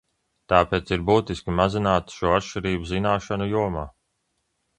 [0.51, 3.87] Tāpēc ir būtiski mazināt šo atšķirību zināšanu jomā.